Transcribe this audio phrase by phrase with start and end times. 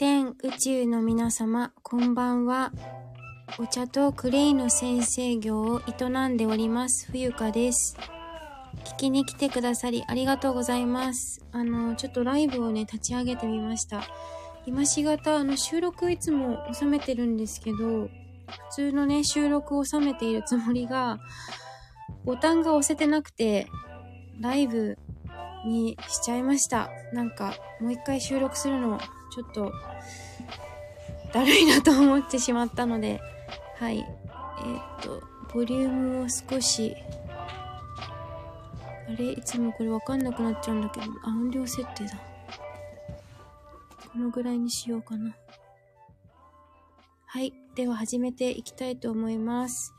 [0.00, 2.70] 全宇宙の皆様、こんばんは。
[3.58, 7.96] お茶とクレイの先生業を営んでおります、冬香です。
[8.84, 11.44] 聞きに来てくださりありがとうございます。
[11.50, 14.04] あの、ちょっとライブをね、立ち上げてみました。
[14.66, 18.08] 今しがた、あの、収録いつも収めてるんですけど、普
[18.70, 21.18] 通のね、収録を収めているつもりが、
[22.24, 23.66] ボタンが押せてなくて、
[24.38, 24.96] ライブ
[25.66, 26.88] にしちゃいました。
[27.12, 29.00] なんか、もう一回収録するの、
[29.38, 29.72] ちょっと、
[31.32, 33.20] だるいなと思ってしまったので、
[33.76, 33.98] はい。
[33.98, 35.22] えー、っと、
[35.54, 36.96] ボリュームを少し、
[39.08, 39.32] あれ？
[39.32, 42.18] いつもこれわかんなくなっちゃうんだけど、あ、音量設定だ。
[44.12, 45.34] このぐらいにしようかな。
[47.26, 47.52] はい。
[47.74, 49.94] では始めていきたいと思います。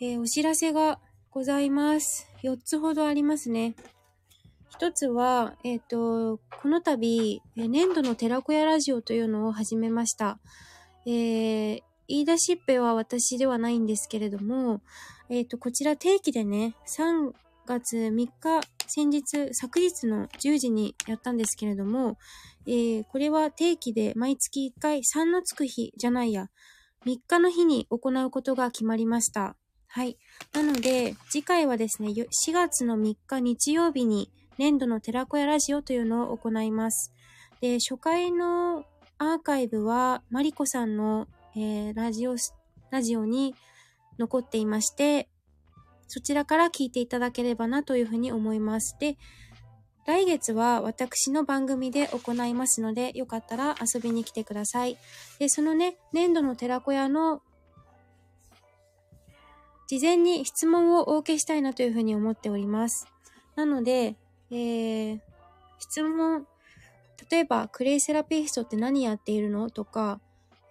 [0.00, 0.98] えー、お知らせが
[1.30, 2.28] ございます。
[2.42, 3.74] 4つほどありますね。
[4.76, 10.40] 一つは、えっ、ー、と、この度、年度の寺子屋ラジオというのを始めました。
[11.06, 14.80] えー、言い出しっぺは私ではないんですけれども、
[15.30, 17.30] えっ、ー、と、こちら定期でね、3
[17.66, 18.32] 月3日、
[18.88, 22.18] 先日、昨日の10時にやったんですけれども、
[22.66, 26.48] えー、これは定期で毎月1回3のつく日じゃないや、
[27.06, 29.54] 3日の日に行うことが決まりました。
[29.86, 30.18] はい。
[30.52, 37.12] なので、次回はですね、4月の3日日曜日に、年度の寺子屋ラジオというのを行います。
[37.60, 38.84] で、初回の
[39.18, 42.36] アーカイブは、マリコさんの、えー、ラジオ、
[42.90, 43.54] ラジオに
[44.18, 45.28] 残っていまして、
[46.06, 48.96] そちらから聞いていただければなというふうに思います。
[49.00, 49.16] で、
[50.06, 54.98] 来月は私の番組で行いますので、よかったら遊びに来てください。
[55.38, 57.40] で、そのね、年度の寺子屋の
[59.86, 63.06] 事前に質問をお受けしたいなというふうに思っております。
[63.56, 64.16] なので、
[64.50, 65.20] えー、
[65.78, 66.46] 質問、
[67.30, 70.20] 例えば、クレイセラピストって何やっているのとか、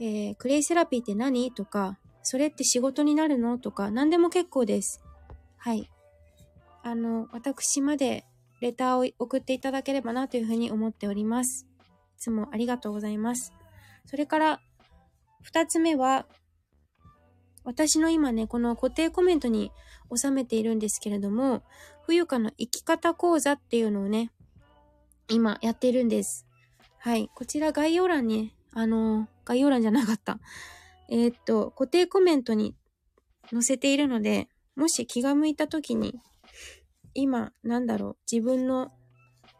[0.00, 5.02] えー、クレイセラピーって何とか、それって仕事になるのとか、何でも結構です。
[5.56, 5.90] はい。
[6.82, 8.24] あの、私まで
[8.60, 11.66] レターを送っていただければなというふうに思っております。
[12.16, 13.52] いつもありがとうございます。
[14.06, 14.60] それから、
[15.42, 16.26] 二つ目は、
[17.64, 19.70] 私の今ね、この固定コメントに
[20.14, 21.62] 収めているんですけれども、
[22.06, 24.30] 冬香の生き方講座っていうのをね、
[25.28, 26.46] 今やってるんです。
[26.98, 27.30] はい。
[27.34, 30.38] こちら概要欄に、あの、概要欄じゃなかった。
[31.08, 32.74] えー、っと、固定コメントに
[33.50, 36.20] 載せているので、もし気が向いた時に、
[37.14, 38.92] 今、なんだろう、自分の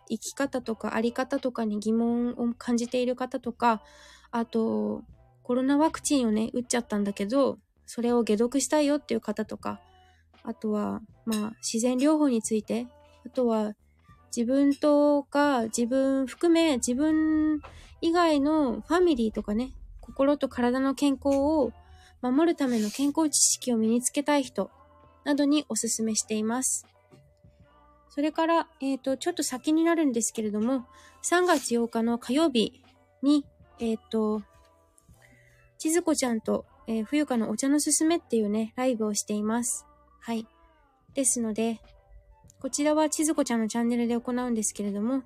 [0.08, 3.82] 生き方とかあり方とかに疑問を感じている方とか、
[4.30, 5.02] あと、
[5.42, 9.80] コロナワクチンをね、打っちゃったんだけど、それを解毒したいよっていう方とか、
[10.44, 12.86] あとは、まあ、自然療法について、
[13.26, 13.74] あとは、
[14.34, 17.60] 自分とか、自分含め、自分
[18.00, 21.72] 以外のファミリーとかね、心と体の健康を
[22.22, 24.70] 守るための健康知識を身につけたい人
[25.24, 26.86] などにお勧めしています。
[28.08, 30.86] それから、えっ、ー、と、ちょっと先になるんですけれども、
[31.22, 32.82] 3月8日の火曜日
[33.22, 33.46] に、
[33.78, 34.42] えっ、ー、と、
[35.78, 39.86] ちずこちゃんと、えー、冬香のお茶のすすめっていうね、ライブをしています。
[40.24, 40.46] はい。
[41.14, 41.80] ですので、
[42.60, 45.24] こちらはちずこちゃんのチャンネルで行うんですけれども、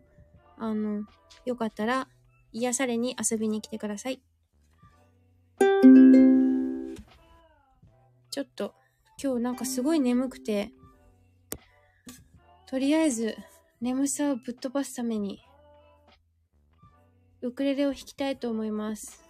[0.57, 1.05] あの、
[1.45, 2.09] よかったら
[2.53, 4.23] 癒されに遊びに来てください。
[8.31, 8.73] ちょっと、
[9.23, 10.73] 今日なんかすごい眠くて、
[12.67, 13.37] とりあえず
[13.83, 15.43] 眠さをぶっ飛ばすために、
[17.43, 19.26] ウクレレを弾きたいと思います。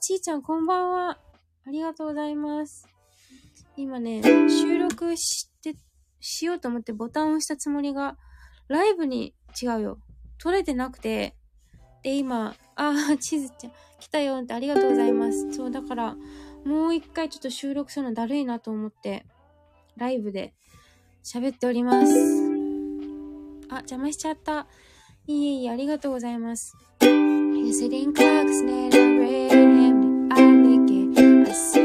[0.00, 1.18] ちーちゃんこんばんは。
[1.66, 2.88] ありがとうございます。
[3.76, 5.74] 今ね、収録して、
[6.20, 8.16] しようと思ってボタンを押したつもりが、
[8.68, 9.98] ライブに違うよ。
[10.38, 11.36] 撮れてなくて、
[12.02, 15.52] で、今、あー、チズちゃん、来たよってありがとうございます。
[15.52, 16.16] そう、だから、
[16.64, 19.26] もう一回ちょっと収録するのだるいなと思って、
[19.98, 20.54] ライブで
[21.22, 22.14] 喋っております。
[23.68, 24.66] あ、邪魔しちゃった。
[25.26, 26.74] いえいえ、ありがとうございます。
[27.70, 31.46] visiting clocks, never read him, I begin.
[31.46, 31.79] I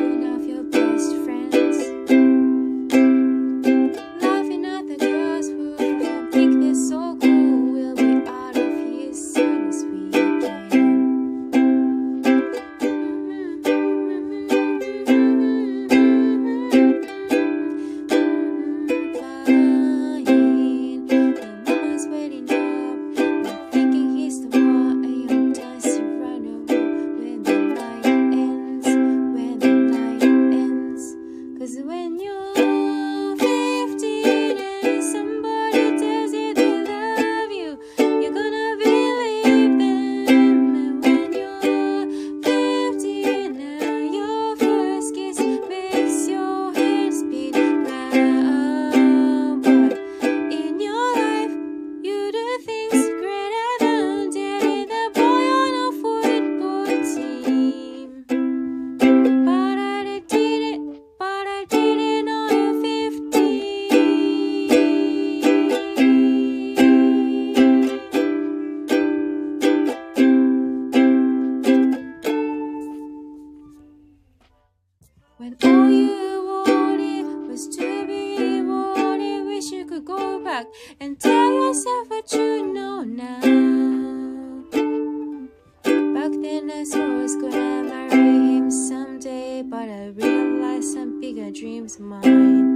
[31.96, 32.75] when you
[75.86, 80.66] all you wanted was to be rewarded, wish you could go back
[81.00, 83.42] and tell yourself what you know now.
[86.16, 91.52] Back then I swore I was gonna marry him someday, but I realized some bigger
[91.52, 92.75] dreams mine.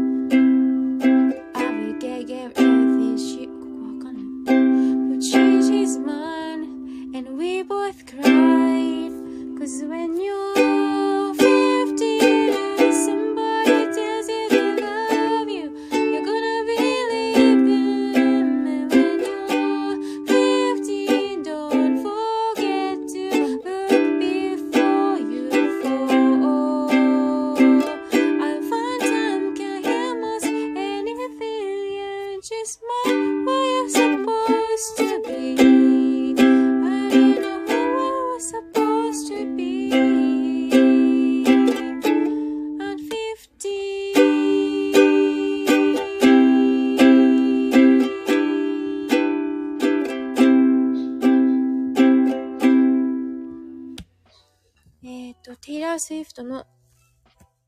[56.00, 56.66] ー・スウィフトの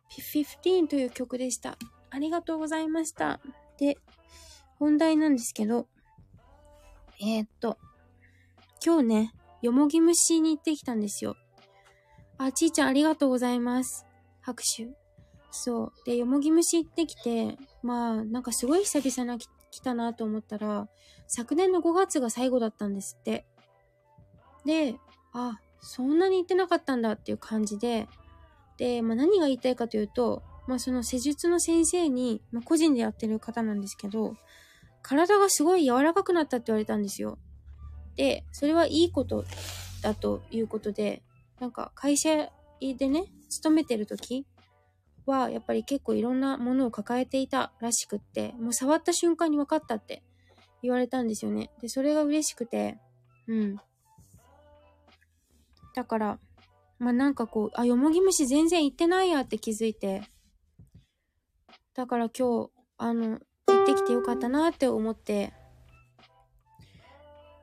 [0.09, 1.77] 15という曲でした。
[2.09, 3.39] ありがとうございました。
[3.77, 3.97] で、
[4.79, 5.87] 本題なんですけど、
[7.19, 7.77] えーっと、
[8.83, 11.35] 今日ね、よもぎ虫に行ってきたんですよ。
[12.37, 14.05] あ、ちーちゃんありがとうございます。
[14.41, 14.89] 拍手。
[15.51, 15.93] そう。
[16.05, 20.89] で、よもぎ虫行ってきて、まあ、なんかすごい久々に来来たなと思ったら、
[21.27, 23.45] 昨年の5月が最後だったんですって。
[24.65, 24.95] で、
[25.31, 28.07] あ、そんなに行ってなかったんだっていう感じで、
[28.81, 34.33] で、まあ、何が言いたいかというと、まあ、その施術の先生に、まあ、個人でやってる方なんですけど、
[35.03, 37.37] 体がすごい柔らかくなったって言われたんですよ。
[38.15, 39.45] で、それはいいこと
[40.01, 41.21] だということで、
[41.59, 44.47] なんか会社でね、勤めてる時
[45.27, 50.23] は、やっぱり結構いろんなものを抱えていたらしくって、もう触った瞬間に分かったって
[50.81, 51.69] 言われたんですよね。
[51.81, 52.97] で、それが嬉しくて、
[53.47, 53.75] うん。
[55.93, 56.39] だから、
[57.01, 60.21] まあ、なんかこう、あ、よもぎ虫全然行ってないやって気づいて、
[61.95, 65.51] だから今日、あの、行ってきてよかったなって思って、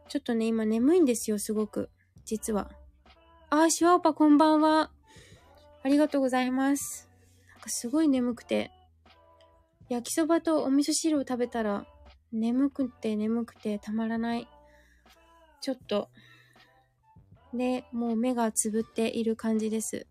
[0.08, 1.88] ちょっとね、今眠いんですよ、すごく。
[2.24, 2.68] 実は。
[3.48, 4.90] あ、シワオパこんばんは。
[5.84, 7.08] ありがとうございます。
[7.52, 8.72] なんかすごい眠くて。
[9.88, 11.86] 焼きそばとお味噌汁を食べたら、
[12.32, 14.48] 眠くて眠くてたまらない。
[15.60, 16.08] ちょっと。
[17.54, 20.06] で、もう目がつぶっている感じです。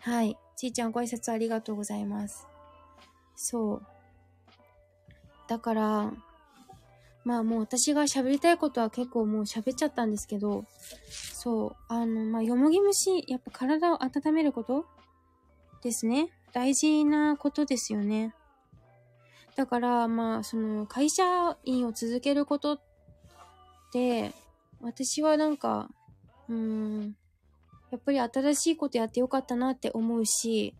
[0.00, 0.36] はい。
[0.56, 2.46] ちーちゃんご挨拶ありがとうございます。
[3.36, 3.82] そう。
[5.48, 6.12] だから、
[7.24, 10.64] まあもう私が喋りたいことは結構もう喋っちゃったんですけど、
[11.10, 14.86] そう、あの、まあよもぎ虫、やっぱ体を温めること
[15.82, 16.30] ですね。
[16.52, 18.34] 大事なことですよね。
[19.56, 22.80] だから、まあその会社員を続けることっ
[23.92, 24.32] て、
[24.80, 25.90] 私はなんか、
[26.50, 27.16] うん、
[27.92, 30.74] やっぱり新しいことやってよかったなって思うし、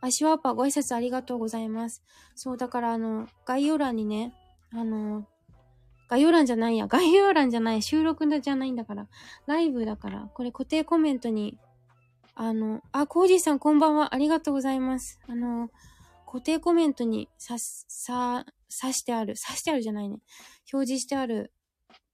[0.00, 2.02] アシュワーパーご挨拶ありがとうございます。
[2.36, 4.32] そう、だからあの、概要欄にね、
[4.72, 5.26] あの、
[6.08, 6.86] 概要欄じゃないや。
[6.88, 7.82] 概要欄じゃない。
[7.82, 9.08] 収録じゃないんだから。
[9.46, 10.30] ライブだから。
[10.34, 11.58] これ固定コメントに、
[12.34, 14.14] あの、あ、コージーさんこんばんは。
[14.14, 15.18] ありがとうございます。
[15.26, 15.70] あの、
[16.26, 19.36] 固定コメントにさ、さ、さしてある。
[19.36, 20.20] さしてあるじゃないね。
[20.72, 21.52] 表示してある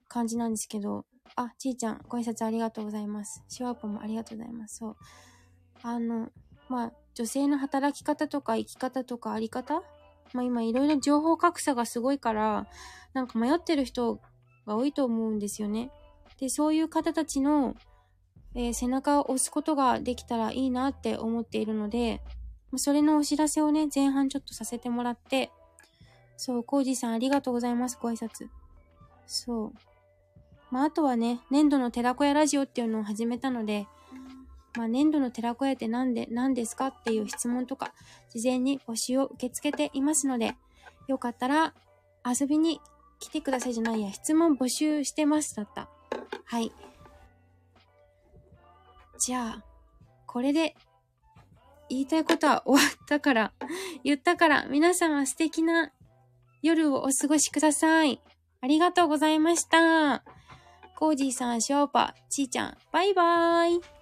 [0.09, 1.05] 感じなんですけど。
[1.37, 3.43] あ、ちーちゃん、ご挨拶ありがとうございます。
[3.49, 4.79] シワーポもありがとうございます。
[4.79, 4.97] そう。
[5.83, 6.29] あの、
[6.69, 9.83] まあ、女性の働き方とか生き方とかあり方？
[10.33, 12.67] まあ今いろいろ情報格差がすごいから、
[13.13, 14.21] なんか迷ってる人
[14.67, 15.91] が多いと思うんですよね。
[16.39, 17.77] で、そういう方たちの、
[18.55, 22.23] えー、背中を押すことができたらいいなって思っているので、
[22.77, 25.51] それのお知らせをね、前半ちょっとさせてもらって、
[26.39, 28.49] そう、コージさんありがとうございます、ご挨拶。
[29.27, 29.73] そう。
[30.73, 33.87] まあ、あとはね、粘土の寺子屋ラジオっていうのを始めたので、
[34.75, 37.93] まあ、粘土の寺子屋って何で、何ですかっていう質問とか、
[38.31, 40.57] 事前に募集を受け付けていますので、
[41.09, 41.75] よかったら
[42.27, 42.81] 遊びに
[43.21, 45.91] 来てくださいじゃないや、質問募集してますだった。
[46.47, 46.73] はい。
[49.19, 49.65] じゃあ、
[50.27, 50.75] これで
[51.91, 53.53] 言いたいことは終わったから、
[54.05, 55.93] 言ったから、皆様素敵な
[56.63, 58.23] 夜をお過ごしください。
[58.63, 60.25] ありがとうございました。
[61.03, 64.02] コージーさん、ショーパ、ちーちゃん、バイバーイ。